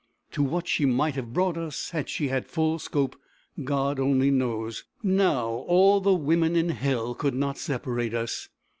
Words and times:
To 0.31 0.41
what 0.41 0.67
she 0.67 0.87
might 0.87 1.13
have 1.13 1.31
brought 1.31 1.57
us, 1.57 1.91
had 1.91 2.09
she 2.09 2.29
had 2.29 2.47
full 2.47 2.79
scope, 2.79 3.15
God 3.63 3.99
only 3.99 4.31
knows: 4.31 4.83
now 5.03 5.45
all 5.47 6.01
the 6.01 6.15
women 6.15 6.55
in 6.55 6.69
hell 6.69 7.13
could 7.13 7.35
not 7.35 7.59
separate 7.59 8.15
us!" 8.15 8.49